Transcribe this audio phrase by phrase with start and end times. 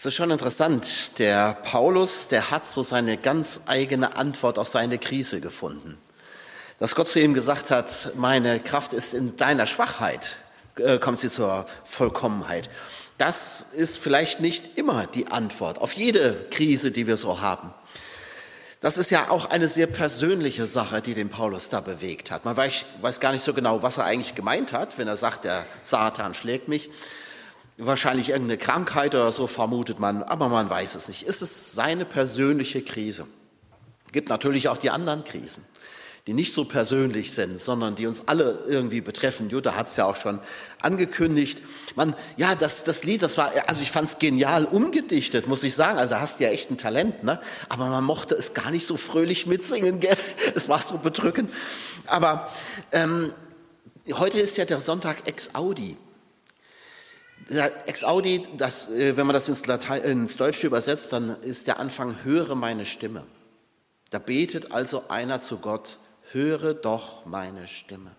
[0.00, 4.96] Es ist schon interessant, der Paulus, der hat so seine ganz eigene Antwort auf seine
[4.96, 5.98] Krise gefunden.
[6.78, 10.38] Dass Gott zu ihm gesagt hat, meine Kraft ist in deiner Schwachheit,
[10.76, 12.70] äh, kommt sie zur Vollkommenheit.
[13.18, 17.74] Das ist vielleicht nicht immer die Antwort auf jede Krise, die wir so haben.
[18.80, 22.46] Das ist ja auch eine sehr persönliche Sache, die den Paulus da bewegt hat.
[22.46, 25.44] Man weiß, weiß, gar nicht so genau, was er eigentlich gemeint hat, wenn er sagt,
[25.44, 26.88] der Satan schlägt mich.
[27.82, 31.26] Wahrscheinlich irgendeine Krankheit oder so vermutet man, aber man weiß es nicht.
[31.26, 33.26] Es ist seine persönliche Krise.
[34.06, 35.64] Es gibt natürlich auch die anderen Krisen
[36.26, 39.48] die nicht so persönlich sind, sondern die uns alle irgendwie betreffen.
[39.48, 40.38] Jutta hat es ja auch schon
[40.80, 41.60] angekündigt.
[41.96, 45.74] Man, ja, das, das Lied, das war, also ich fand es genial umgedichtet, muss ich
[45.74, 45.98] sagen.
[45.98, 47.40] Also hast ja echt ein Talent, ne?
[47.68, 50.16] Aber man mochte es gar nicht so fröhlich mitsingen, gell?
[50.54, 51.50] Es war so bedrückend.
[52.06, 52.50] Aber
[52.92, 53.32] ähm,
[54.12, 55.96] heute ist ja der Sonntag Ex Audi.
[57.50, 61.80] Ex Audi, das, äh, wenn man das ins, Latein, ins Deutsche übersetzt, dann ist der
[61.80, 63.24] Anfang, höre meine Stimme.
[64.10, 65.98] Da betet also einer zu Gott,
[66.30, 68.12] höre doch meine Stimme.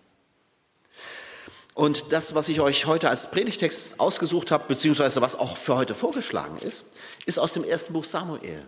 [1.74, 5.94] Und das, was ich euch heute als Predigtext ausgesucht habe, beziehungsweise was auch für heute
[5.94, 6.84] vorgeschlagen ist,
[7.24, 8.62] ist aus dem ersten Buch Samuel.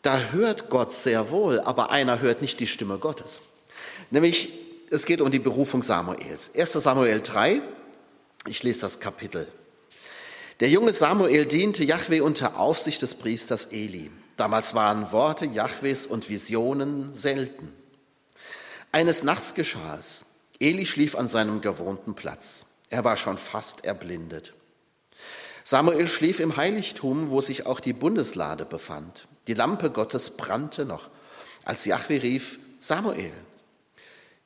[0.00, 3.42] Da hört Gott sehr wohl, aber einer hört nicht die Stimme Gottes.
[4.10, 4.50] Nämlich,
[4.90, 6.54] es geht um die Berufung Samuels.
[6.54, 7.60] 1 Samuel 3,
[8.46, 9.46] ich lese das Kapitel.
[10.60, 14.10] Der junge Samuel diente Jahwe unter Aufsicht des Priesters Eli.
[14.36, 17.72] Damals waren Worte Jahwes und Visionen selten.
[18.92, 20.26] Eines Nachts geschah es.
[20.60, 22.66] Eli schlief an seinem gewohnten Platz.
[22.90, 24.52] Er war schon fast erblindet.
[25.64, 29.26] Samuel schlief im Heiligtum, wo sich auch die Bundeslade befand.
[29.46, 31.10] Die Lampe Gottes brannte noch,
[31.64, 33.32] als Jahwe rief, Samuel.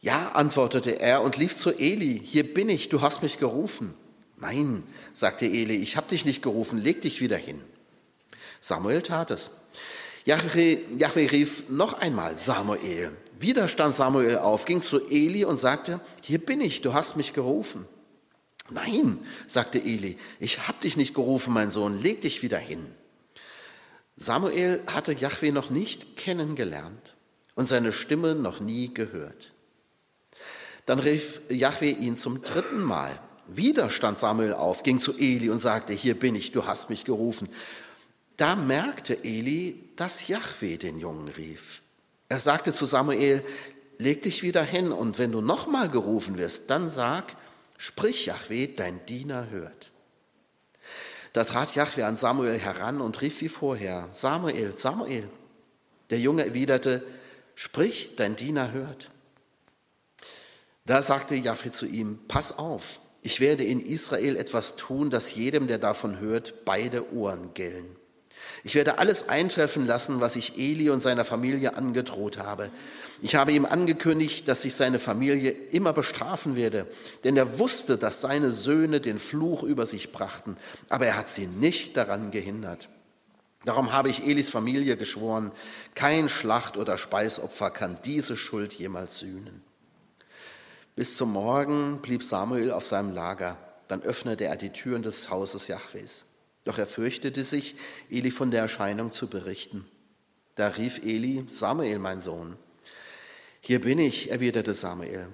[0.00, 3.94] Ja, antwortete er und lief zu Eli, hier bin ich, du hast mich gerufen.
[4.36, 7.60] Nein, sagte Eli, ich habe dich nicht gerufen, leg dich wieder hin.
[8.60, 9.50] Samuel tat es.
[10.24, 13.12] Jahwe, rief noch einmal, Samuel.
[13.40, 17.32] Wieder stand Samuel auf, ging zu Eli und sagte, hier bin ich, du hast mich
[17.32, 17.86] gerufen.
[18.70, 22.86] Nein, sagte Eli, ich habe dich nicht gerufen, mein Sohn, leg dich wieder hin.
[24.16, 27.14] Samuel hatte Jahwe noch nicht kennengelernt
[27.54, 29.52] und seine Stimme noch nie gehört.
[30.88, 33.10] Dann rief Jahwe ihn zum dritten Mal.
[33.46, 37.04] Wieder stand Samuel auf, ging zu Eli und sagte, hier bin ich, du hast mich
[37.04, 37.50] gerufen.
[38.38, 41.82] Da merkte Eli, dass Jahwe den Jungen rief.
[42.30, 43.44] Er sagte zu Samuel,
[43.98, 47.36] leg dich wieder hin und wenn du nochmal gerufen wirst, dann sag,
[47.76, 49.90] sprich Jahwe, dein Diener hört.
[51.34, 55.28] Da trat Jahwe an Samuel heran und rief wie vorher, Samuel, Samuel.
[56.08, 57.04] Der Junge erwiderte,
[57.56, 59.10] sprich, dein Diener hört.
[60.88, 65.66] Da sagte Jahwe zu ihm, pass auf, ich werde in Israel etwas tun, das jedem,
[65.66, 67.84] der davon hört, beide Ohren gellen.
[68.64, 72.70] Ich werde alles eintreffen lassen, was ich Eli und seiner Familie angedroht habe.
[73.20, 76.86] Ich habe ihm angekündigt, dass ich seine Familie immer bestrafen werde,
[77.22, 80.56] denn er wusste, dass seine Söhne den Fluch über sich brachten,
[80.88, 82.88] aber er hat sie nicht daran gehindert.
[83.66, 85.52] Darum habe ich Elis Familie geschworen,
[85.94, 89.67] kein Schlacht- oder Speisopfer kann diese Schuld jemals sühnen.
[90.98, 95.68] Bis zum Morgen blieb Samuel auf seinem Lager, dann öffnete er die Türen des Hauses
[95.68, 96.24] Jahwes.
[96.64, 97.76] Doch er fürchtete sich,
[98.10, 99.86] Eli von der Erscheinung zu berichten.
[100.56, 102.56] Da rief Eli, Samuel, mein Sohn.
[103.60, 105.28] Hier bin ich, erwiderte Samuel.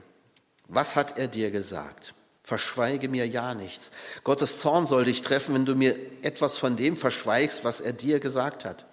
[0.68, 2.12] Was hat er dir gesagt?
[2.42, 3.90] Verschweige mir ja nichts.
[4.22, 8.20] Gottes Zorn soll dich treffen, wenn du mir etwas von dem verschweigst, was er dir
[8.20, 8.84] gesagt hat.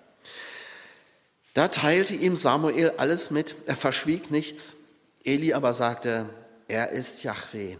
[1.53, 4.77] Da teilte ihm Samuel alles mit, er verschwieg nichts.
[5.25, 6.29] Eli aber sagte,
[6.71, 7.75] er ist Yahweh,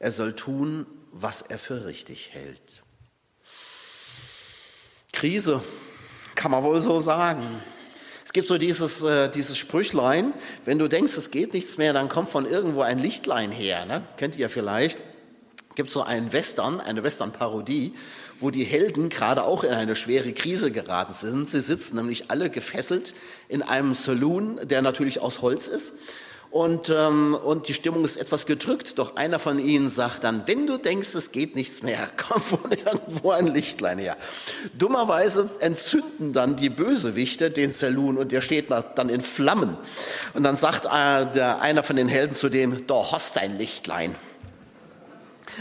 [0.00, 2.82] er soll tun, was er für richtig hält.
[5.12, 5.62] Krise,
[6.34, 7.46] kann man wohl so sagen.
[8.24, 10.32] Es gibt so dieses, äh, dieses Sprüchlein,
[10.64, 13.84] wenn du denkst, es geht nichts mehr, dann kommt von irgendwo ein Lichtlein her.
[13.84, 14.02] Ne?
[14.16, 14.98] Kennt ihr vielleicht?
[15.76, 17.94] Gibt so einen Western, eine Western-Parodie,
[18.40, 21.48] wo die Helden gerade auch in eine schwere Krise geraten sind.
[21.48, 23.14] Sie sitzen nämlich alle gefesselt
[23.48, 25.94] in einem Saloon, der natürlich aus Holz ist
[26.52, 28.98] und, ähm, und die Stimmung ist etwas gedrückt.
[28.98, 32.70] Doch einer von ihnen sagt dann, wenn du denkst, es geht nichts mehr, komm von
[32.70, 34.18] irgendwo ein Lichtlein her.
[34.78, 39.78] Dummerweise entzünden dann die Bösewichte den Saloon und der steht dann in Flammen.
[40.34, 44.14] Und dann sagt äh, der, einer von den Helden zu dem, da hast dein Lichtlein.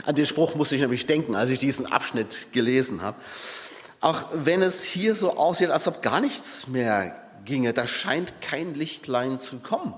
[0.06, 3.18] An den Spruch muss ich nämlich denken, als ich diesen Abschnitt gelesen habe.
[4.02, 7.16] Auch wenn es hier so aussieht, als ob gar nichts mehr
[7.46, 9.94] ginge, da scheint kein Lichtlein zu kommen.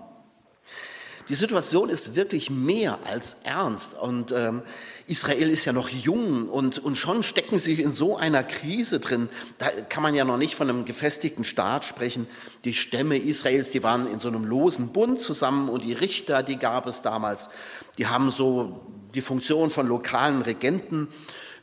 [1.29, 4.61] Die Situation ist wirklich mehr als ernst und ähm,
[5.07, 9.29] Israel ist ja noch jung und, und schon stecken sie in so einer Krise drin.
[9.57, 12.27] Da kann man ja noch nicht von einem gefestigten Staat sprechen.
[12.65, 16.57] Die Stämme Israels, die waren in so einem losen Bund zusammen und die Richter, die
[16.57, 17.49] gab es damals,
[17.97, 18.81] die haben so
[19.15, 21.07] die Funktion von lokalen Regenten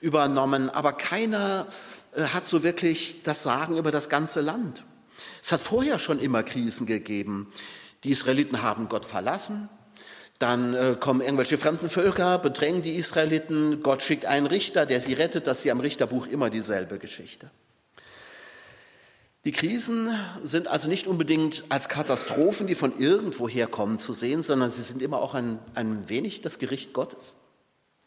[0.00, 1.66] übernommen, aber keiner
[2.14, 4.84] äh, hat so wirklich das Sagen über das ganze Land.
[5.42, 7.52] Es hat vorher schon immer Krisen gegeben.
[8.04, 9.68] Die Israeliten haben Gott verlassen.
[10.38, 13.82] Dann äh, kommen irgendwelche fremden Völker, bedrängen die Israeliten.
[13.82, 15.46] Gott schickt einen Richter, der sie rettet.
[15.46, 17.50] Das ist ja im Richterbuch immer dieselbe Geschichte.
[19.44, 20.10] Die Krisen
[20.42, 25.00] sind also nicht unbedingt als Katastrophen, die von irgendwoher kommen, zu sehen, sondern sie sind
[25.00, 27.34] immer auch ein, ein wenig das Gericht Gottes.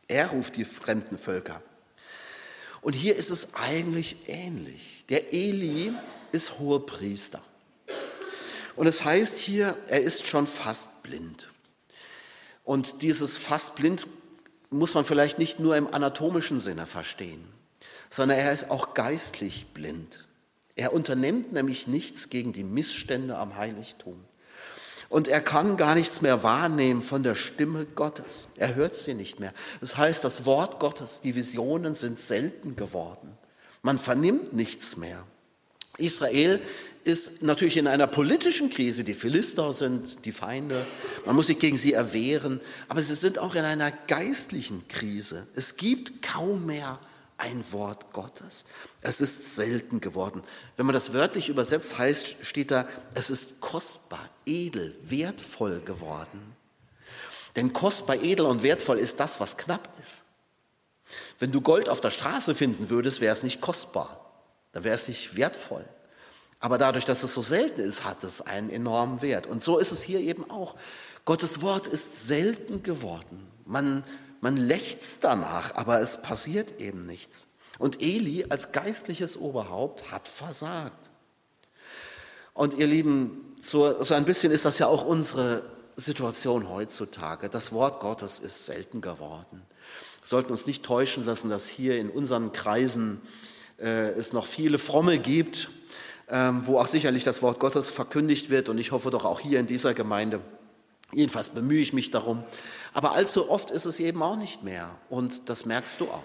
[0.07, 1.61] Er ruft die fremden Völker.
[2.81, 5.05] Und hier ist es eigentlich ähnlich.
[5.09, 5.93] Der Eli
[6.31, 7.41] ist Hohepriester.
[8.75, 11.49] Und es heißt hier, er ist schon fast blind.
[12.63, 14.07] Und dieses fast blind
[14.69, 17.43] muss man vielleicht nicht nur im anatomischen Sinne verstehen,
[18.09, 20.25] sondern er ist auch geistlich blind.
[20.75, 24.23] Er unternimmt nämlich nichts gegen die Missstände am Heiligtum.
[25.09, 28.47] Und er kann gar nichts mehr wahrnehmen von der Stimme Gottes.
[28.55, 29.53] Er hört sie nicht mehr.
[29.79, 33.37] Das heißt, das Wort Gottes, die Visionen sind selten geworden.
[33.83, 35.23] Man vernimmt nichts mehr.
[35.97, 36.59] Israel
[37.03, 39.03] ist natürlich in einer politischen Krise.
[39.03, 40.85] Die Philister sind die Feinde.
[41.25, 42.61] Man muss sich gegen sie erwehren.
[42.87, 45.47] Aber sie sind auch in einer geistlichen Krise.
[45.55, 46.99] Es gibt kaum mehr
[47.37, 48.65] ein Wort Gottes.
[49.01, 50.43] Es ist selten geworden.
[50.77, 56.55] Wenn man das wörtlich übersetzt, heißt, steht da, es ist kostbar, edel, wertvoll geworden.
[57.55, 60.23] Denn kostbar, edel und wertvoll ist das, was knapp ist.
[61.39, 64.33] Wenn du Gold auf der Straße finden würdest, wäre es nicht kostbar,
[64.71, 65.85] dann wäre es nicht wertvoll.
[66.63, 69.47] Aber dadurch, dass es so selten ist, hat es einen enormen Wert.
[69.47, 70.75] Und so ist es hier eben auch.
[71.25, 73.45] Gottes Wort ist selten geworden.
[73.65, 74.05] Man,
[74.39, 77.47] man lechzt danach, aber es passiert eben nichts.
[77.79, 81.09] Und Eli als geistliches Oberhaupt hat versagt.
[82.53, 85.63] Und ihr Lieben, so, so ein bisschen ist das ja auch unsere
[85.97, 87.49] Situation heutzutage.
[87.49, 89.61] Das Wort Gottes ist selten geworden.
[90.21, 93.19] Wir sollten uns nicht täuschen lassen, dass hier in unseren Kreisen
[93.79, 95.69] äh, es noch viele Fromme gibt,
[96.61, 99.67] wo auch sicherlich das Wort Gottes verkündigt wird und ich hoffe doch auch hier in
[99.67, 100.41] dieser Gemeinde.
[101.11, 102.43] Jedenfalls bemühe ich mich darum.
[102.91, 106.23] Aber allzu oft ist es eben auch nicht mehr und das merkst du auch.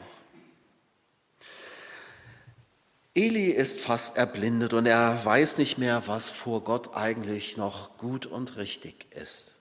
[3.15, 8.27] Eli ist fast erblindet und er weiß nicht mehr, was vor Gott eigentlich noch gut
[8.27, 9.57] und richtig ist.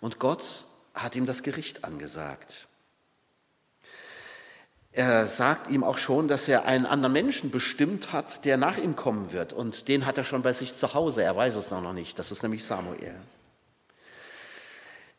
[0.00, 0.64] Und Gott
[0.94, 2.68] hat ihm das Gericht angesagt.
[4.98, 8.96] Er sagt ihm auch schon, dass er einen anderen Menschen bestimmt hat, der nach ihm
[8.96, 9.52] kommen wird.
[9.52, 11.22] Und den hat er schon bei sich zu Hause.
[11.22, 12.18] Er weiß es noch nicht.
[12.18, 13.14] Das ist nämlich Samuel.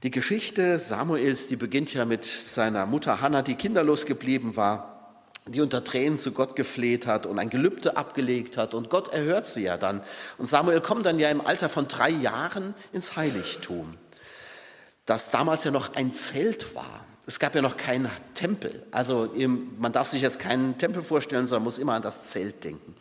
[0.03, 5.61] Die Geschichte Samuels, die beginnt ja mit seiner Mutter Hannah, die kinderlos geblieben war, die
[5.61, 8.73] unter Tränen zu Gott gefleht hat und ein Gelübde abgelegt hat.
[8.73, 10.03] Und Gott erhört sie ja dann.
[10.37, 13.91] Und Samuel kommt dann ja im Alter von drei Jahren ins Heiligtum,
[15.05, 17.05] das damals ja noch ein Zelt war.
[17.29, 18.83] Es gab ja noch keinen Tempel.
[18.89, 19.31] Also
[19.77, 22.95] man darf sich jetzt keinen Tempel vorstellen, sondern muss immer an das Zelt denken.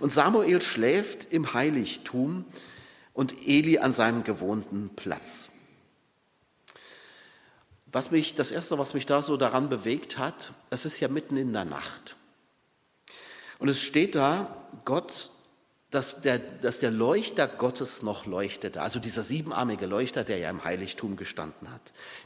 [0.00, 2.44] Und Samuel schläft im Heiligtum
[3.12, 5.50] und Eli an seinem gewohnten Platz.
[7.86, 11.36] Was mich, das erste, was mich da so daran bewegt hat, es ist ja mitten
[11.36, 12.16] in der Nacht.
[13.60, 15.30] Und es steht da, Gott
[15.90, 20.64] dass der, dass der Leuchter Gottes noch leuchtete, also dieser siebenarmige Leuchter, der ja im
[20.64, 21.80] Heiligtum gestanden hat.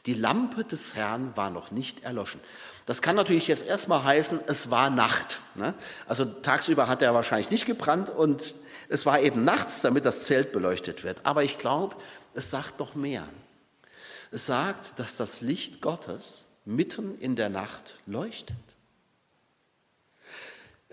[0.04, 2.40] Die Lampe des Herrn war noch nicht erloschen.
[2.84, 5.38] Das kann natürlich jetzt erstmal heißen, es war Nacht.
[5.54, 5.72] Ne?
[6.06, 8.54] Also tagsüber hat er wahrscheinlich nicht gebrannt und
[8.90, 11.20] es war eben nachts, damit das Zelt beleuchtet wird.
[11.24, 11.96] Aber ich glaube,
[12.34, 13.26] es sagt noch mehr.
[14.30, 18.56] Es sagt, dass das Licht Gottes mitten in der Nacht leuchtet.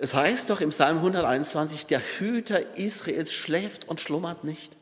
[0.01, 4.75] Es heißt doch im Psalm 121, der Hüter Israels schläft und schlummert nicht.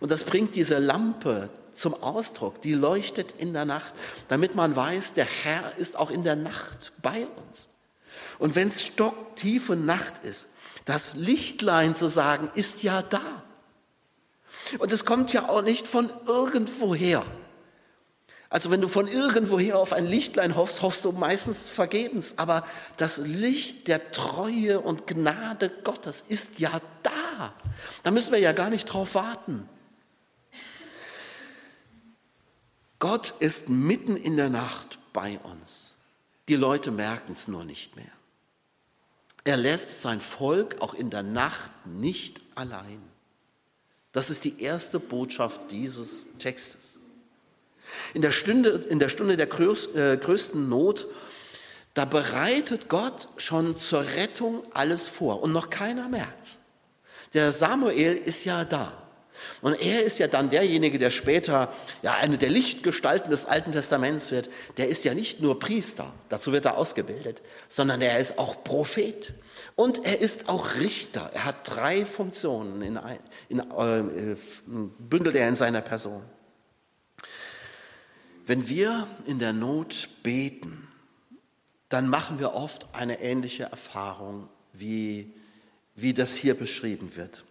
[0.00, 3.92] Und das bringt diese Lampe zum Ausdruck, die leuchtet in der Nacht,
[4.28, 7.68] damit man weiß, der Herr ist auch in der Nacht bei uns.
[8.38, 10.46] Und wenn es stocktiefe Nacht ist,
[10.86, 13.42] das Lichtlein zu sagen, ist ja da.
[14.78, 17.26] Und es kommt ja auch nicht von irgendwoher.
[18.52, 22.34] Also wenn du von irgendwoher auf ein Lichtlein hoffst, hoffst du meistens vergebens.
[22.36, 22.66] Aber
[22.98, 26.70] das Licht der Treue und Gnade Gottes ist ja
[27.02, 27.54] da.
[28.02, 29.66] Da müssen wir ja gar nicht drauf warten.
[32.98, 35.96] Gott ist mitten in der Nacht bei uns.
[36.50, 38.12] Die Leute merken es nur nicht mehr.
[39.44, 43.02] Er lässt sein Volk auch in der Nacht nicht allein.
[44.12, 46.98] Das ist die erste Botschaft dieses Textes.
[48.14, 51.06] In der Stunde, in der, Stunde der äh, größten Not,
[51.94, 56.58] da bereitet Gott schon zur Rettung alles vor und noch keiner merkt's.
[57.34, 59.02] Der Samuel ist ja da.
[59.60, 61.72] Und er ist ja dann derjenige, der später
[62.02, 64.50] ja eine der Lichtgestalten des Alten Testaments wird.
[64.76, 69.32] Der ist ja nicht nur Priester, dazu wird er ausgebildet, sondern er ist auch Prophet.
[69.74, 71.30] Und er ist auch Richter.
[71.32, 73.18] Er hat drei Funktionen, in, ein,
[73.48, 74.36] in, äh,
[74.98, 76.22] bündelt er in seiner Person.
[78.44, 80.88] Wenn wir in der Not beten,
[81.88, 85.32] dann machen wir oft eine ähnliche Erfahrung, wie,
[85.94, 87.44] wie das hier beschrieben wird.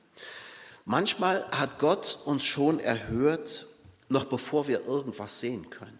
[0.83, 3.67] Manchmal hat Gott uns schon erhört,
[4.09, 5.99] noch bevor wir irgendwas sehen können.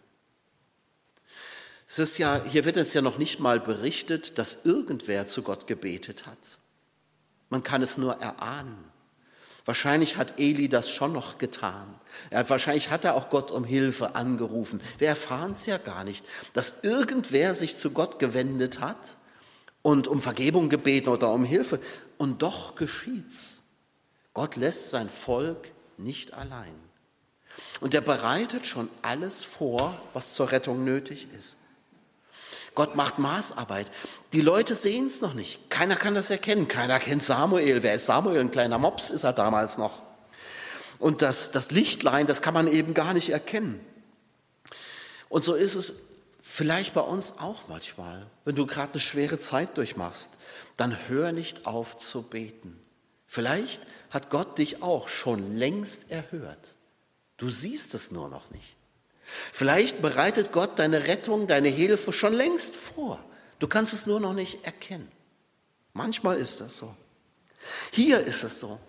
[1.88, 5.68] Es ist ja, hier wird es ja noch nicht mal berichtet, dass irgendwer zu Gott
[5.68, 6.58] gebetet hat.
[7.50, 8.84] Man kann es nur erahnen.
[9.66, 12.01] Wahrscheinlich hat Eli das schon noch getan.
[12.30, 14.82] Ja, wahrscheinlich hat er auch Gott um Hilfe angerufen.
[14.98, 19.16] Wir erfahren es ja gar nicht, dass irgendwer sich zu Gott gewendet hat
[19.82, 21.80] und um Vergebung gebeten oder um Hilfe.
[22.18, 23.60] Und doch geschieht's.
[24.34, 26.74] Gott lässt sein Volk nicht allein.
[27.80, 31.58] Und er bereitet schon alles vor, was zur Rettung nötig ist.
[32.74, 33.88] Gott macht Maßarbeit.
[34.32, 35.70] Die Leute sehen es noch nicht.
[35.70, 36.68] Keiner kann das erkennen.
[36.68, 37.84] Keiner kennt Samuel.
[37.84, 38.40] Wer ist Samuel?
[38.40, 40.02] Ein kleiner Mops ist er damals noch.
[41.02, 43.84] Und das, das Lichtlein, das kann man eben gar nicht erkennen.
[45.30, 46.04] Und so ist es
[46.40, 48.28] vielleicht bei uns auch manchmal.
[48.46, 50.30] Wenn du gerade eine schwere Zeit durchmachst,
[50.78, 52.80] dann hör nicht auf zu beten.
[53.26, 53.82] Vielleicht
[54.12, 56.76] hat Gott dich auch schon längst erhört.
[57.38, 58.76] Du siehst es nur noch nicht.
[59.24, 63.24] Vielleicht bereitet Gott deine Rettung, deine Hilfe schon längst vor.
[63.58, 65.12] Du kannst es nur noch nicht erkennen.
[65.94, 66.96] Manchmal ist das so.
[67.92, 68.80] Hier ist es so.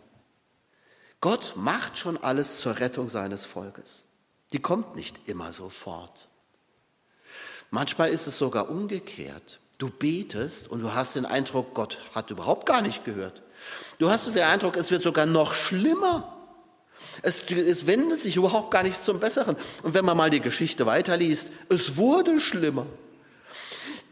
[1.23, 4.05] Gott macht schon alles zur Rettung seines Volkes.
[4.53, 6.29] Die kommt nicht immer sofort.
[7.71, 9.61] Manchmal ist es sogar umgekehrt.
[9.79, 13.41] Du betest und du hast den Eindruck, Gott hat überhaupt gar nicht gehört.
[13.99, 16.37] Du hast den Eindruck, es wird sogar noch schlimmer.
[17.23, 19.57] Es, es wendet sich überhaupt gar nichts zum Besseren.
[19.85, 22.87] Und wenn man mal die Geschichte weiterliest, es wurde schlimmer.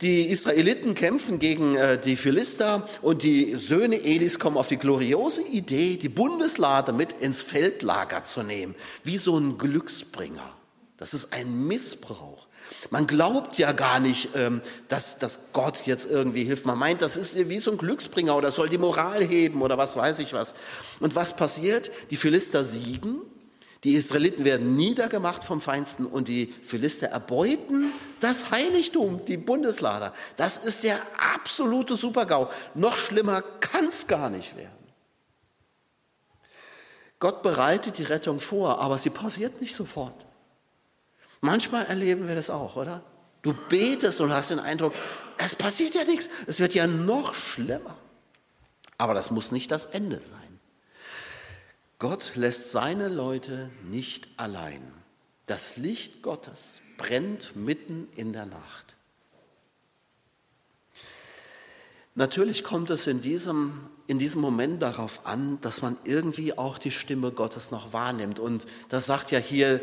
[0.01, 5.43] Die Israeliten kämpfen gegen äh, die Philister und die Söhne Elis kommen auf die gloriose
[5.43, 10.55] Idee, die Bundeslade mit ins Feldlager zu nehmen, wie so ein Glücksbringer.
[10.97, 12.47] Das ist ein Missbrauch.
[12.89, 16.65] Man glaubt ja gar nicht, ähm, dass, dass Gott jetzt irgendwie hilft.
[16.65, 19.97] Man meint, das ist wie so ein Glücksbringer oder soll die Moral heben oder was
[19.97, 20.55] weiß ich was.
[21.01, 21.91] Und was passiert?
[22.11, 23.21] Die Philister siegen,
[23.85, 30.13] die Israeliten werden niedergemacht vom Feinsten und die Philister erbeuten das Heiligtum, die Bundeslader.
[30.37, 31.01] Das ist der
[31.35, 32.51] absolute Supergau.
[32.75, 34.71] Noch schlimmer kann es gar nicht werden.
[37.19, 40.27] Gott bereitet die Rettung vor, aber sie passiert nicht sofort.
[41.41, 43.03] Manchmal erleben wir das auch, oder?
[43.43, 44.95] Du betest und hast den Eindruck,
[45.39, 47.97] es passiert ja nichts, es wird ja noch schlimmer.
[48.99, 50.50] Aber das muss nicht das Ende sein.
[52.01, 54.81] Gott lässt seine Leute nicht allein.
[55.45, 58.97] Das Licht Gottes brennt mitten in der Nacht.
[62.15, 66.91] Natürlich kommt es in diesem, in diesem Moment darauf an, dass man irgendwie auch die
[66.91, 68.41] Stimme Gottes noch wahrnimmt.
[68.41, 69.83] Und das sagt ja hier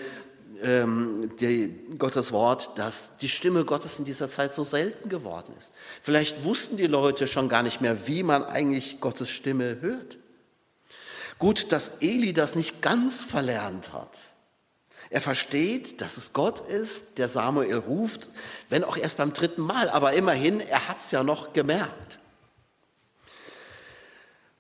[0.64, 1.70] ähm, die,
[2.00, 5.72] Gottes Wort, dass die Stimme Gottes in dieser Zeit so selten geworden ist.
[6.02, 10.18] Vielleicht wussten die Leute schon gar nicht mehr, wie man eigentlich Gottes Stimme hört.
[11.39, 14.29] Gut, dass Eli das nicht ganz verlernt hat.
[15.10, 18.29] Er versteht, dass es Gott ist, der Samuel ruft,
[18.70, 22.20] wenn auch erst beim dritten Mal, aber immerhin, er hat es ja noch gemerkt.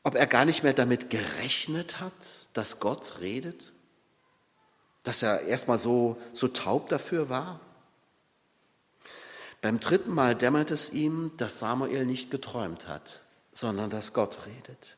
[0.03, 2.13] Ob er gar nicht mehr damit gerechnet hat,
[2.53, 3.73] dass Gott redet?
[5.07, 7.61] dass er erstmal so, so taub dafür war?
[9.61, 14.96] Beim dritten Mal dämmert es ihm, dass Samuel nicht geträumt hat, sondern dass Gott redet.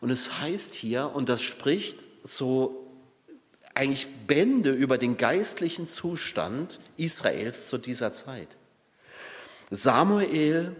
[0.00, 2.88] Und es heißt hier, und das spricht so
[3.74, 8.56] eigentlich Bände über den geistlichen Zustand Israels zu dieser Zeit.
[9.70, 10.74] Samuel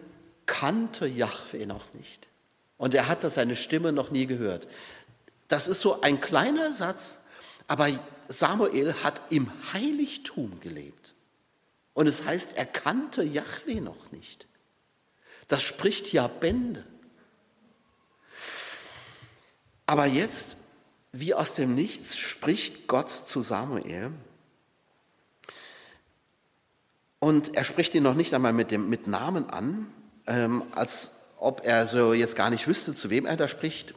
[0.46, 2.26] kannte Yahweh noch nicht
[2.76, 4.66] und er hatte seine Stimme noch nie gehört.
[5.48, 7.20] Das ist so ein kleiner Satz,
[7.66, 7.88] aber
[8.28, 11.14] Samuel hat im Heiligtum gelebt.
[11.94, 14.46] Und es heißt, er kannte Yahweh noch nicht.
[15.48, 16.84] Das spricht ja Bände.
[19.88, 20.58] Aber jetzt,
[21.12, 24.12] wie aus dem Nichts, spricht Gott zu Samuel.
[27.20, 29.86] Und er spricht ihn noch nicht einmal mit, dem, mit Namen an,
[30.26, 33.94] ähm, als ob er so jetzt gar nicht wüsste, zu wem er da spricht.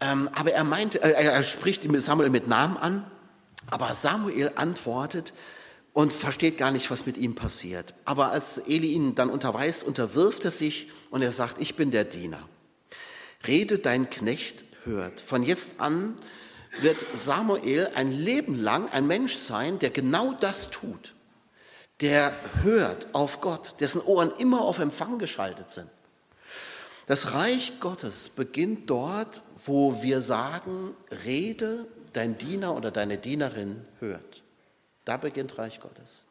[0.00, 3.10] Ähm, aber er meint, äh, er spricht Samuel mit Namen an,
[3.70, 5.34] Aber Samuel antwortet
[5.92, 7.92] und versteht gar nicht, was mit ihm passiert.
[8.06, 12.04] Aber als Eli ihn dann unterweist, unterwirft er sich und er sagt, ich bin der
[12.04, 12.48] Diener.
[13.46, 15.20] Rede dein Knecht hört.
[15.20, 16.14] Von jetzt an
[16.80, 21.14] wird Samuel ein Leben lang ein Mensch sein, der genau das tut.
[22.00, 25.88] Der hört auf Gott, dessen Ohren immer auf Empfang geschaltet sind.
[27.06, 34.42] Das Reich Gottes beginnt dort, wo wir sagen, rede, dein Diener oder deine Dienerin hört.
[35.04, 36.24] Da beginnt Reich Gottes.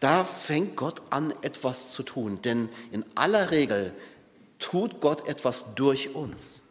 [0.00, 3.94] Da fängt Gott an, etwas zu tun, denn in aller Regel
[4.64, 6.62] tut Gott etwas durch uns.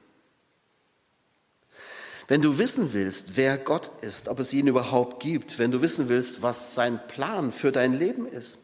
[2.28, 6.10] Wenn du wissen willst, wer Gott ist, ob es ihn überhaupt gibt, wenn du wissen
[6.10, 8.58] willst, was sein Plan für dein Leben ist,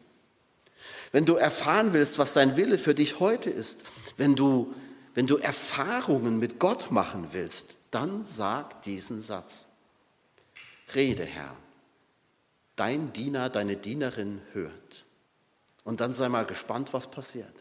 [1.12, 3.84] wenn du erfahren willst, was sein Wille für dich heute ist,
[4.16, 4.74] wenn du,
[5.14, 9.66] wenn du Erfahrungen mit Gott machen willst, dann sag diesen Satz.
[10.94, 11.54] Rede, Herr,
[12.76, 15.04] dein Diener, deine Dienerin hört.
[15.84, 17.59] Und dann sei mal gespannt, was passiert.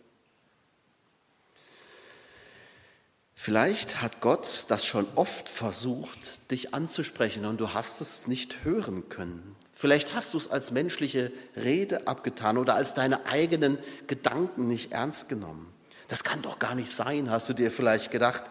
[3.41, 9.07] Vielleicht hat Gott das schon oft versucht, dich anzusprechen und du hast es nicht hören
[9.07, 9.55] können.
[9.71, 13.77] Vielleicht hast du es als menschliche Rede abgetan oder als deine eigenen
[14.07, 15.73] Gedanken nicht ernst genommen.
[16.09, 18.43] Das kann doch gar nicht sein, hast du dir vielleicht gedacht.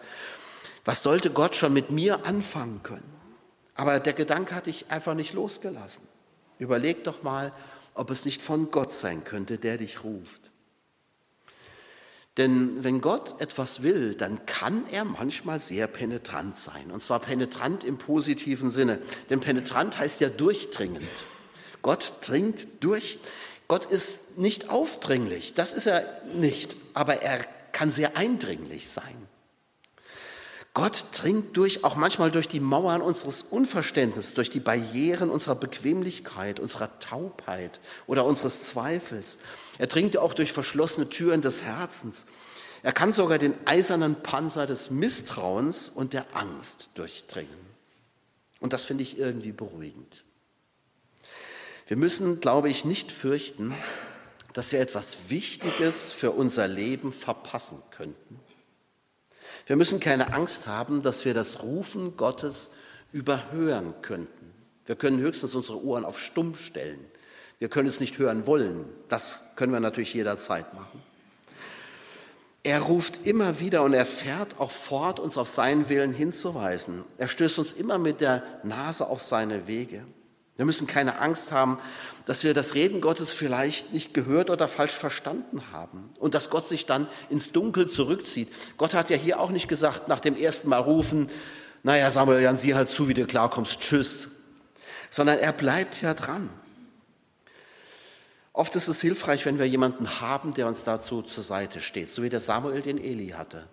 [0.87, 3.13] Was sollte Gott schon mit mir anfangen können?
[3.75, 6.09] Aber der Gedanke hat dich einfach nicht losgelassen.
[6.59, 7.53] Überleg doch mal,
[7.93, 10.48] ob es nicht von Gott sein könnte, der dich ruft.
[12.39, 16.91] Denn wenn Gott etwas will, dann kann er manchmal sehr penetrant sein.
[16.93, 18.99] Und zwar penetrant im positiven Sinne.
[19.29, 21.03] Denn penetrant heißt ja durchdringend.
[21.83, 23.19] Gott dringt durch.
[23.67, 29.29] Gott ist nicht aufdringlich, das ist er nicht, aber er kann sehr eindringlich sein.
[30.73, 36.61] Gott dringt durch, auch manchmal durch die Mauern unseres Unverständnisses, durch die Barrieren unserer Bequemlichkeit,
[36.61, 39.39] unserer Taubheit oder unseres Zweifels.
[39.79, 42.27] Er dringt auch durch verschlossene Türen des Herzens.
[42.83, 47.69] Er kann sogar den eisernen Panzer des Misstrauens und der Angst durchdringen.
[48.61, 50.25] Und das finde ich irgendwie beruhigend.
[51.87, 53.75] Wir müssen, glaube ich, nicht fürchten,
[54.53, 58.41] dass wir etwas Wichtiges für unser Leben verpassen könnten.
[59.67, 62.73] Wir müssen keine Angst haben, dass wir das Rufen Gottes
[63.13, 64.53] überhören könnten.
[64.87, 67.05] Wir können höchstens unsere Ohren auf stumm stellen.
[67.59, 68.85] Wir können es nicht hören wollen.
[69.09, 71.03] Das können wir natürlich jederzeit machen.
[72.63, 77.05] Er ruft immer wieder und er fährt auch fort, uns auf seinen Willen hinzuweisen.
[77.17, 80.05] Er stößt uns immer mit der Nase auf seine Wege.
[80.57, 81.79] Wir müssen keine Angst haben,
[82.27, 86.69] dass wir das Reden Gottes vielleicht nicht gehört oder falsch verstanden haben und dass Gott
[86.69, 88.49] sich dann ins Dunkel zurückzieht.
[88.77, 91.31] Gott hat ja hier auch nicht gesagt, nach dem ersten Mal rufen,
[91.85, 94.31] naja, Samuel, Jan, sieh halt zu, wie du klarkommst, tschüss,
[95.11, 96.51] sondern er bleibt ja dran.
[98.59, 102.25] Oft ist es hilfreich, wenn wir jemanden haben, der uns dazu zur Seite steht, so
[102.25, 103.69] wie der Samuel den Eli hatte.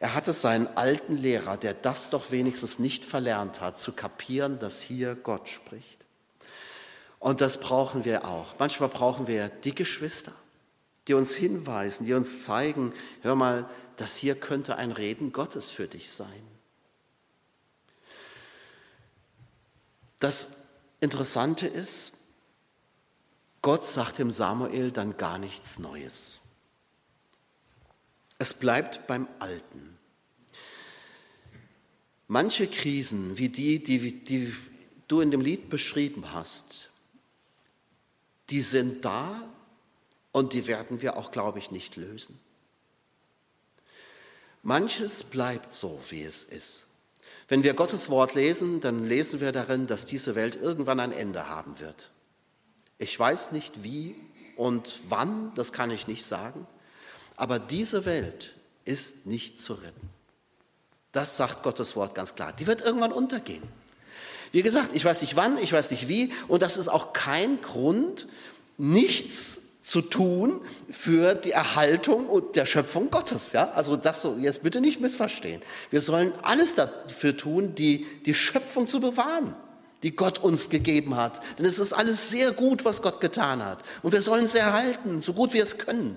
[0.00, 4.82] Er hatte seinen alten Lehrer, der das doch wenigstens nicht verlernt hat, zu kapieren, dass
[4.82, 6.04] hier Gott spricht.
[7.20, 8.56] Und das brauchen wir auch.
[8.58, 10.32] Manchmal brauchen wir die Geschwister,
[11.06, 12.92] die uns hinweisen, die uns zeigen,
[13.22, 16.42] hör mal, das hier könnte ein Reden Gottes für dich sein.
[20.18, 20.62] Das
[20.98, 22.15] Interessante ist,
[23.66, 26.38] Gott sagt dem Samuel dann gar nichts Neues.
[28.38, 29.98] Es bleibt beim Alten.
[32.28, 34.54] Manche Krisen, wie die, die, die
[35.08, 36.90] du in dem Lied beschrieben hast,
[38.50, 39.52] die sind da
[40.30, 42.38] und die werden wir auch, glaube ich, nicht lösen.
[44.62, 46.86] Manches bleibt so, wie es ist.
[47.48, 51.48] Wenn wir Gottes Wort lesen, dann lesen wir darin, dass diese Welt irgendwann ein Ende
[51.48, 52.12] haben wird.
[52.98, 54.14] Ich weiß nicht wie
[54.56, 56.66] und wann, das kann ich nicht sagen,
[57.36, 58.54] aber diese Welt
[58.84, 60.08] ist nicht zu retten.
[61.12, 62.52] Das sagt Gottes Wort ganz klar.
[62.52, 63.62] Die wird irgendwann untergehen.
[64.52, 67.60] Wie gesagt, ich weiß nicht wann, ich weiß nicht wie und das ist auch kein
[67.60, 68.26] Grund,
[68.78, 73.52] nichts zu tun für die Erhaltung und der Schöpfung Gottes.
[73.52, 73.70] Ja?
[73.70, 75.62] Also das so, jetzt bitte nicht missverstehen.
[75.90, 79.54] Wir sollen alles dafür tun, die, die Schöpfung zu bewahren,
[80.02, 81.40] die Gott uns gegeben hat.
[81.58, 83.78] Denn es ist alles sehr gut, was Gott getan hat.
[84.02, 86.16] Und wir sollen es erhalten, so gut wir es können.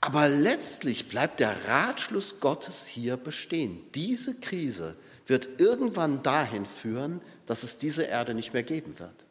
[0.00, 3.84] Aber letztlich bleibt der Ratschluss Gottes hier bestehen.
[3.94, 9.26] Diese Krise wird irgendwann dahin führen, dass es diese Erde nicht mehr geben wird.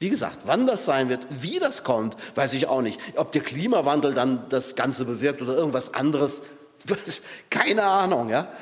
[0.00, 3.00] Wie gesagt, wann das sein wird, wie das kommt, weiß ich auch nicht.
[3.16, 6.42] Ob der Klimawandel dann das Ganze bewirkt oder irgendwas anderes,
[7.50, 8.30] keine Ahnung.
[8.30, 8.52] Ja?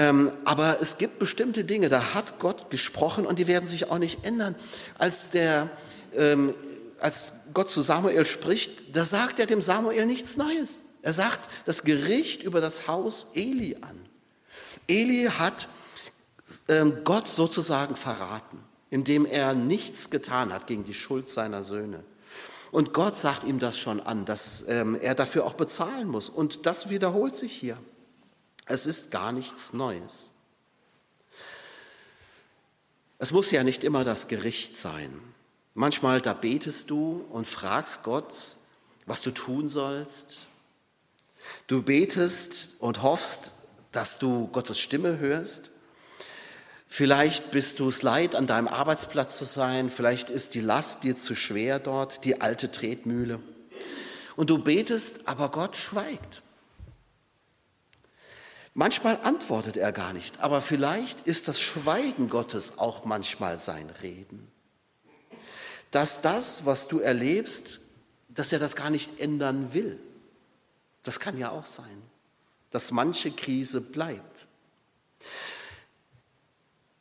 [0.00, 3.98] Ähm, aber es gibt bestimmte Dinge, da hat Gott gesprochen und die werden sich auch
[3.98, 4.54] nicht ändern.
[4.96, 5.68] Als, der,
[6.14, 6.54] ähm,
[6.98, 10.80] als Gott zu Samuel spricht, da sagt er dem Samuel nichts Neues.
[11.02, 14.00] Er sagt das Gericht über das Haus Eli an.
[14.88, 15.68] Eli hat
[16.68, 18.58] ähm, Gott sozusagen verraten,
[18.88, 22.02] indem er nichts getan hat gegen die Schuld seiner Söhne.
[22.70, 26.30] Und Gott sagt ihm das schon an, dass er dafür auch bezahlen muss.
[26.30, 27.76] Und das wiederholt sich hier.
[28.70, 30.30] Es ist gar nichts Neues.
[33.18, 35.12] Es muss ja nicht immer das Gericht sein.
[35.74, 38.32] Manchmal da betest du und fragst Gott,
[39.06, 40.46] was du tun sollst.
[41.66, 43.54] Du betest und hoffst,
[43.90, 45.70] dass du Gottes Stimme hörst.
[46.86, 49.90] Vielleicht bist du es leid, an deinem Arbeitsplatz zu sein.
[49.90, 53.40] Vielleicht ist die Last dir zu schwer dort, die alte Tretmühle.
[54.36, 56.42] Und du betest, aber Gott schweigt.
[58.74, 64.50] Manchmal antwortet er gar nicht, aber vielleicht ist das Schweigen Gottes auch manchmal sein Reden.
[65.90, 67.80] Dass das, was du erlebst,
[68.28, 69.98] dass er das gar nicht ändern will.
[71.02, 72.02] Das kann ja auch sein,
[72.70, 74.46] dass manche Krise bleibt.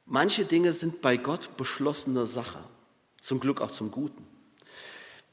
[0.05, 2.63] Manche Dinge sind bei Gott beschlossene Sache,
[3.21, 4.25] zum Glück auch zum Guten.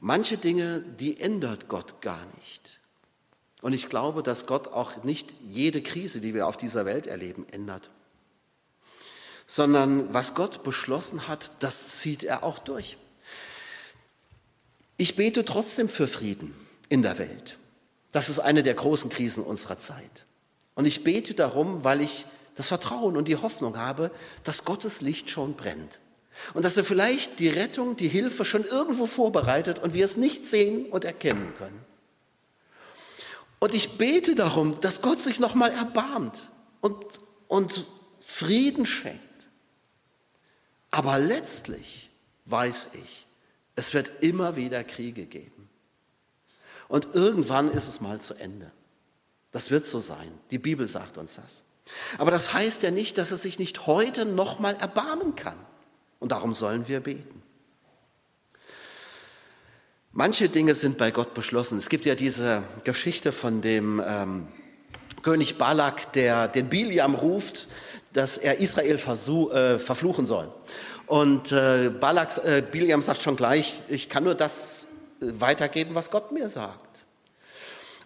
[0.00, 2.75] Manche Dinge, die ändert Gott gar nicht.
[3.66, 7.44] Und ich glaube, dass Gott auch nicht jede Krise, die wir auf dieser Welt erleben,
[7.50, 7.90] ändert.
[9.44, 12.96] Sondern was Gott beschlossen hat, das zieht er auch durch.
[14.98, 16.54] Ich bete trotzdem für Frieden
[16.90, 17.58] in der Welt.
[18.12, 20.26] Das ist eine der großen Krisen unserer Zeit.
[20.76, 22.24] Und ich bete darum, weil ich
[22.54, 24.12] das Vertrauen und die Hoffnung habe,
[24.44, 25.98] dass Gottes Licht schon brennt.
[26.54, 30.46] Und dass er vielleicht die Rettung, die Hilfe schon irgendwo vorbereitet und wir es nicht
[30.46, 31.95] sehen und erkennen können.
[33.58, 36.96] Und ich bete darum, dass Gott sich nochmal erbarmt und,
[37.48, 37.86] und
[38.20, 39.22] Frieden schenkt.
[40.90, 42.10] Aber letztlich
[42.46, 43.26] weiß ich,
[43.74, 45.68] es wird immer wieder Kriege geben.
[46.88, 48.70] Und irgendwann ist es mal zu Ende.
[49.52, 50.32] Das wird so sein.
[50.50, 51.62] Die Bibel sagt uns das.
[52.18, 55.58] Aber das heißt ja nicht, dass er sich nicht heute nochmal erbarmen kann.
[56.18, 57.35] Und darum sollen wir beten.
[60.18, 61.76] Manche Dinge sind bei Gott beschlossen.
[61.76, 64.48] Es gibt ja diese Geschichte von dem ähm,
[65.22, 67.68] König Balak, der den Biliam ruft,
[68.14, 70.50] dass er Israel versuch, äh, verfluchen soll.
[71.04, 74.88] Und äh, Balak, äh, Biliam sagt schon gleich, ich kann nur das
[75.20, 77.04] weitergeben, was Gott mir sagt.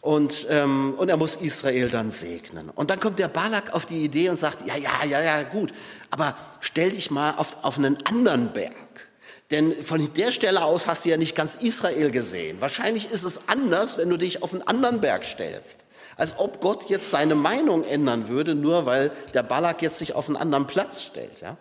[0.01, 2.71] Und, ähm, und er muss Israel dann segnen.
[2.71, 5.73] Und dann kommt der Balak auf die Idee und sagt, ja, ja, ja, ja, gut,
[6.11, 9.10] aber stell dich mal auf, auf einen anderen Berg.
[9.51, 12.61] Denn von der Stelle aus hast du ja nicht ganz Israel gesehen.
[12.61, 15.85] Wahrscheinlich ist es anders, wenn du dich auf einen anderen Berg stellst.
[16.17, 20.29] Als ob Gott jetzt seine Meinung ändern würde, nur weil der Balak jetzt sich auf
[20.29, 21.41] einen anderen Platz stellt.
[21.41, 21.57] Ja?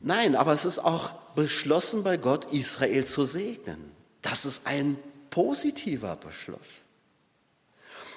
[0.00, 3.92] Nein, aber es ist auch beschlossen bei Gott, Israel zu segnen.
[4.22, 4.98] Das ist ein
[5.30, 6.82] positiver Beschluss.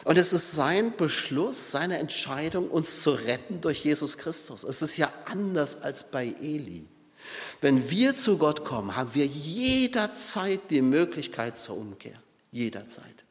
[0.04, 4.64] Und es ist sein Beschluss, seine Entscheidung, uns zu retten durch Jesus Christus.
[4.64, 6.88] Es ist ja anders als bei Eli.
[7.62, 12.21] Wenn wir zu Gott kommen, haben wir jederzeit die Möglichkeit zur Umkehr.
[12.52, 13.24] Jederzeit.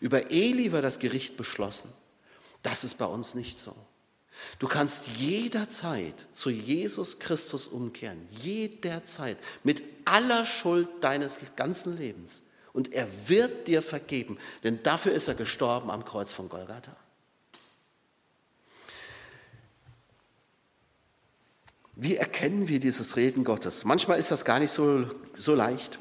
[0.00, 1.90] Über Eli war das Gericht beschlossen.
[2.62, 3.74] Das ist bei uns nicht so.
[4.58, 8.28] Du kannst jederzeit zu Jesus Christus umkehren.
[8.42, 9.38] Jederzeit.
[9.64, 12.42] Mit aller Schuld deines ganzen Lebens
[12.76, 16.94] und er wird dir vergeben, denn dafür ist er gestorben am Kreuz von Golgatha.
[21.98, 23.86] Wie erkennen wir dieses Reden Gottes?
[23.86, 25.98] Manchmal ist das gar nicht so, so leicht.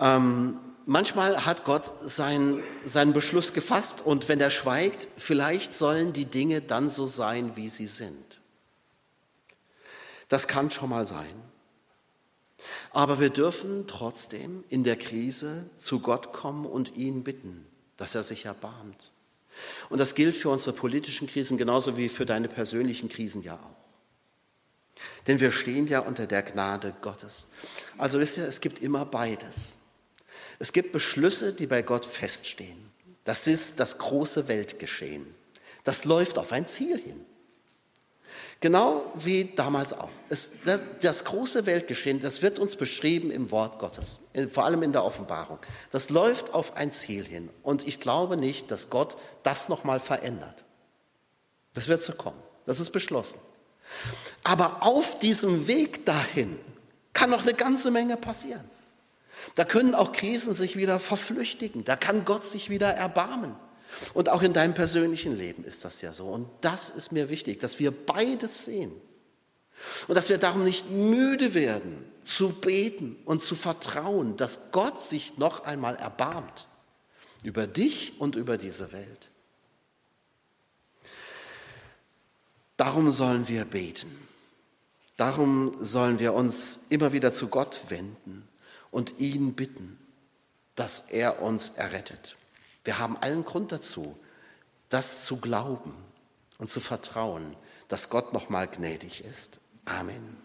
[0.00, 6.24] Ähm, manchmal hat Gott sein, seinen Beschluss gefasst und wenn er schweigt, vielleicht sollen die
[6.24, 8.40] Dinge dann so sein, wie sie sind.
[10.30, 11.34] Das kann schon mal sein.
[12.90, 17.66] Aber wir dürfen trotzdem in der Krise zu Gott kommen und ihn bitten,
[17.98, 19.12] dass er sich erbarmt.
[19.90, 23.81] Und das gilt für unsere politischen Krisen genauso wie für deine persönlichen Krisen ja auch.
[25.26, 27.48] Denn wir stehen ja unter der Gnade Gottes.
[27.98, 29.76] Also wisst ihr, es gibt immer beides.
[30.58, 32.90] Es gibt Beschlüsse, die bei Gott feststehen.
[33.24, 35.26] Das ist das große Weltgeschehen.
[35.84, 37.24] Das läuft auf ein Ziel hin.
[38.60, 40.10] Genau wie damals auch.
[40.28, 44.92] Es, das, das, große Weltgeschehen, das wird uns beschrieben im Wort Gottes, vor allem in
[44.92, 45.58] der Offenbarung.
[45.90, 47.50] Das läuft auf ein Ziel hin.
[47.64, 50.62] Und ich glaube nicht, dass Gott das nochmal verändert.
[51.74, 52.40] Das wird so kommen.
[52.64, 53.40] Das ist beschlossen.
[54.44, 56.58] Aber auf diesem Weg dahin
[57.12, 58.64] kann noch eine ganze Menge passieren.
[59.54, 61.84] Da können auch Krisen sich wieder verflüchtigen.
[61.84, 63.54] Da kann Gott sich wieder erbarmen.
[64.14, 66.26] Und auch in deinem persönlichen Leben ist das ja so.
[66.26, 68.92] Und das ist mir wichtig, dass wir beides sehen.
[70.08, 75.38] Und dass wir darum nicht müde werden, zu beten und zu vertrauen, dass Gott sich
[75.38, 76.68] noch einmal erbarmt
[77.42, 79.31] über dich und über diese Welt.
[82.76, 84.10] Darum sollen wir beten.
[85.16, 88.48] Darum sollen wir uns immer wieder zu Gott wenden
[88.90, 89.98] und ihn bitten,
[90.74, 92.36] dass er uns errettet.
[92.84, 94.18] Wir haben allen Grund dazu,
[94.88, 95.94] das zu glauben
[96.58, 97.56] und zu vertrauen,
[97.88, 99.60] dass Gott noch mal gnädig ist.
[99.84, 100.36] Amen.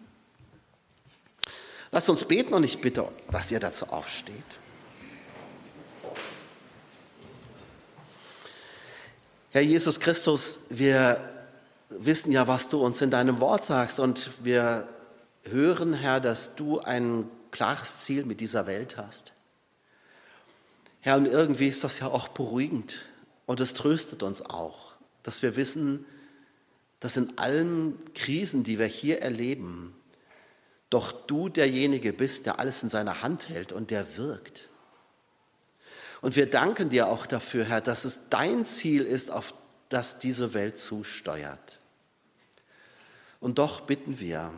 [1.92, 4.36] Lasst uns beten und ich bitte, dass ihr dazu aufsteht.
[9.52, 11.37] Herr Jesus Christus, wir
[11.90, 14.88] wissen ja, was du uns in deinem Wort sagst und wir
[15.44, 19.34] hören, Herr, dass du ein klares Ziel mit dieser Welt hast.
[21.00, 23.06] Herr, und irgendwie ist das ja auch beruhigend
[23.46, 26.06] und es tröstet uns auch, dass wir wissen,
[27.00, 29.96] dass in allen Krisen, die wir hier erleben,
[30.90, 34.70] doch du derjenige bist, der alles in seiner Hand hält und der wirkt.
[36.22, 39.54] Und wir danken dir auch dafür, Herr, dass es dein Ziel ist, auf
[39.90, 41.77] das diese Welt zusteuert.
[43.40, 44.52] Und doch bitten wir,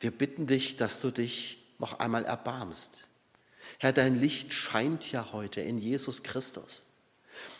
[0.00, 3.06] wir bitten dich, dass du dich noch einmal erbarmst
[3.78, 6.84] Herr, dein Licht scheint ja heute in Jesus Christus.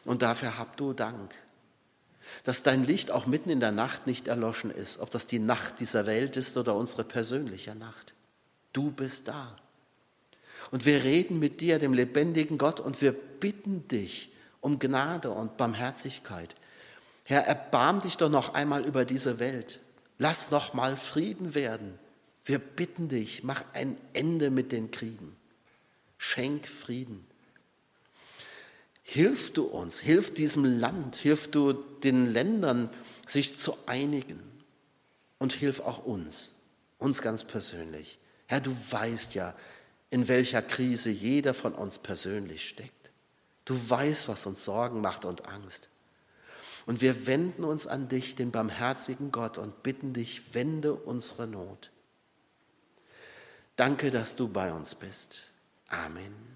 [0.05, 1.35] Und dafür hab du Dank,
[2.45, 5.81] dass dein Licht auch mitten in der Nacht nicht erloschen ist, ob das die Nacht
[5.81, 8.15] dieser Welt ist oder unsere persönliche Nacht.
[8.73, 9.57] Du bist da.
[10.71, 15.57] Und wir reden mit dir, dem lebendigen Gott, und wir bitten dich um Gnade und
[15.57, 16.57] Barmherzigkeit.
[17.25, 19.81] Herr, erbarm dich doch noch einmal über diese Welt.
[20.19, 21.99] Lass noch mal Frieden werden.
[22.45, 25.37] Wir bitten dich, mach ein Ende mit den Kriegen.
[26.17, 27.27] Schenk Frieden.
[29.03, 32.91] Hilf du uns, hilf diesem Land, hilf du den Ländern,
[33.27, 34.41] sich zu einigen.
[35.39, 36.55] Und hilf auch uns,
[36.99, 38.19] uns ganz persönlich.
[38.47, 39.55] Herr, du weißt ja,
[40.11, 43.11] in welcher Krise jeder von uns persönlich steckt.
[43.65, 45.89] Du weißt, was uns Sorgen macht und Angst.
[46.87, 51.91] Und wir wenden uns an dich, den barmherzigen Gott, und bitten dich, wende unsere Not.
[53.75, 55.51] Danke, dass du bei uns bist.
[55.89, 56.56] Amen.